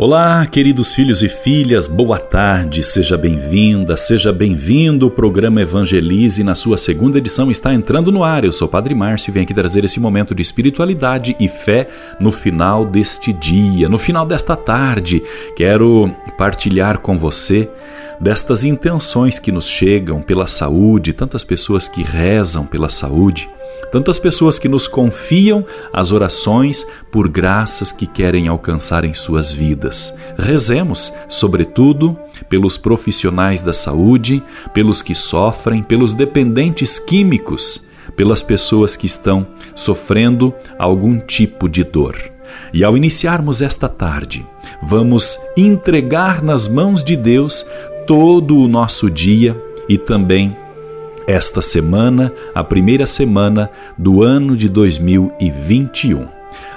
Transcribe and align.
Olá, 0.00 0.46
queridos 0.46 0.94
filhos 0.94 1.24
e 1.24 1.28
filhas, 1.28 1.88
boa 1.88 2.20
tarde, 2.20 2.84
seja 2.84 3.18
bem-vinda, 3.18 3.96
seja 3.96 4.32
bem-vindo. 4.32 5.08
O 5.08 5.10
programa 5.10 5.60
Evangelize, 5.60 6.44
na 6.44 6.54
sua 6.54 6.78
segunda 6.78 7.18
edição, 7.18 7.50
está 7.50 7.74
entrando 7.74 8.12
no 8.12 8.22
ar. 8.22 8.44
Eu 8.44 8.52
sou 8.52 8.68
Padre 8.68 8.94
Márcio 8.94 9.32
e 9.32 9.32
venho 9.32 9.42
aqui 9.42 9.52
trazer 9.52 9.84
esse 9.84 9.98
momento 9.98 10.36
de 10.36 10.40
espiritualidade 10.40 11.34
e 11.40 11.48
fé 11.48 11.88
no 12.20 12.30
final 12.30 12.84
deste 12.86 13.32
dia, 13.32 13.88
no 13.88 13.98
final 13.98 14.24
desta 14.24 14.54
tarde. 14.54 15.20
Quero 15.56 16.14
partilhar 16.38 17.00
com 17.00 17.18
você 17.18 17.68
destas 18.20 18.62
intenções 18.62 19.40
que 19.40 19.50
nos 19.50 19.66
chegam 19.66 20.22
pela 20.22 20.46
saúde, 20.46 21.12
tantas 21.12 21.42
pessoas 21.42 21.88
que 21.88 22.04
rezam 22.04 22.64
pela 22.64 22.88
saúde 22.88 23.50
Tantas 23.90 24.18
pessoas 24.18 24.58
que 24.58 24.68
nos 24.68 24.86
confiam 24.86 25.64
as 25.92 26.12
orações 26.12 26.86
por 27.10 27.28
graças 27.28 27.90
que 27.90 28.06
querem 28.06 28.46
alcançar 28.46 29.04
em 29.04 29.14
suas 29.14 29.52
vidas. 29.52 30.14
Rezemos, 30.38 31.12
sobretudo, 31.28 32.16
pelos 32.48 32.76
profissionais 32.76 33.62
da 33.62 33.72
saúde, 33.72 34.42
pelos 34.74 35.00
que 35.00 35.14
sofrem, 35.14 35.82
pelos 35.82 36.12
dependentes 36.12 36.98
químicos, 36.98 37.86
pelas 38.14 38.42
pessoas 38.42 38.96
que 38.96 39.06
estão 39.06 39.46
sofrendo 39.74 40.52
algum 40.78 41.18
tipo 41.18 41.68
de 41.68 41.82
dor. 41.82 42.16
E 42.72 42.84
ao 42.84 42.96
iniciarmos 42.96 43.62
esta 43.62 43.88
tarde, 43.88 44.46
vamos 44.82 45.38
entregar 45.56 46.42
nas 46.42 46.68
mãos 46.68 47.02
de 47.02 47.16
Deus 47.16 47.64
todo 48.06 48.56
o 48.56 48.68
nosso 48.68 49.10
dia 49.10 49.56
e 49.88 49.96
também 49.96 50.56
esta 51.28 51.60
semana, 51.60 52.32
a 52.54 52.64
primeira 52.64 53.06
semana 53.06 53.70
do 53.98 54.22
ano 54.22 54.56
de 54.56 54.66
2021. 54.66 56.26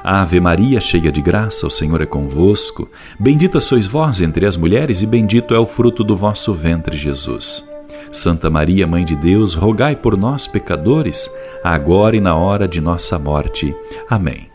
Ave 0.03 0.41
Maria, 0.41 0.81
cheia 0.81 1.09
de 1.09 1.21
graça, 1.21 1.65
o 1.65 1.71
Senhor 1.71 2.01
é 2.01 2.05
convosco. 2.05 2.89
Bendita 3.17 3.61
sois 3.61 3.87
vós 3.87 4.21
entre 4.21 4.45
as 4.45 4.57
mulheres, 4.57 5.01
e 5.01 5.05
bendito 5.05 5.55
é 5.55 5.59
o 5.59 5.65
fruto 5.65 6.03
do 6.03 6.17
vosso 6.17 6.53
ventre, 6.53 6.97
Jesus. 6.97 7.65
Santa 8.11 8.49
Maria, 8.49 8.85
Mãe 8.85 9.05
de 9.05 9.15
Deus, 9.15 9.53
rogai 9.53 9.95
por 9.95 10.17
nós, 10.17 10.47
pecadores, 10.47 11.31
agora 11.63 12.17
e 12.17 12.19
na 12.19 12.35
hora 12.35 12.67
de 12.67 12.81
nossa 12.81 13.17
morte. 13.17 13.73
Amém. 14.09 14.49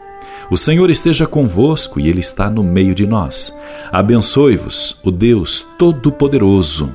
O 0.51 0.59
Senhor 0.59 0.91
esteja 0.91 1.27
convosco 1.27 1.99
e 1.99 2.07
Ele 2.07 2.21
está 2.21 2.51
no 2.51 2.63
meio 2.63 2.95
de 2.95 3.07
nós. 3.07 3.51
Abençoe-vos, 3.91 5.01
o 5.03 5.11
Deus 5.11 5.65
Todo-Poderoso, 5.79 6.93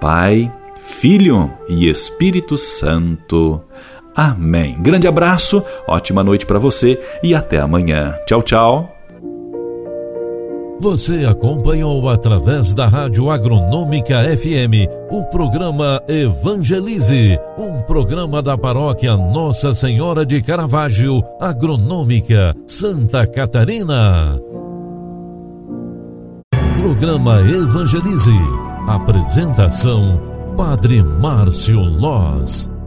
Pai, 0.00 0.52
Filho 0.82 1.50
e 1.68 1.88
Espírito 1.88 2.56
Santo. 2.56 3.60
Amém. 4.14 4.76
Grande 4.80 5.06
abraço, 5.06 5.62
ótima 5.86 6.24
noite 6.24 6.44
para 6.44 6.58
você 6.58 7.00
e 7.22 7.34
até 7.34 7.58
amanhã. 7.58 8.16
Tchau, 8.26 8.42
tchau. 8.42 8.96
Você 10.80 11.26
acompanhou 11.26 12.08
através 12.08 12.72
da 12.72 12.88
Rádio 12.88 13.30
Agronômica 13.30 14.24
FM 14.36 14.88
o 15.10 15.22
programa 15.24 16.02
Evangelize, 16.08 17.38
um 17.58 17.82
programa 17.82 18.42
da 18.42 18.56
paróquia 18.56 19.14
Nossa 19.14 19.74
Senhora 19.74 20.24
de 20.24 20.42
Caravaggio, 20.42 21.22
Agronômica, 21.38 22.54
Santa 22.66 23.26
Catarina. 23.26 24.40
Programa 26.80 27.40
Evangelize. 27.42 28.38
Apresentação 28.88 30.29
Padre 30.60 31.02
Márcio 31.02 31.80
Loz. 31.80 32.79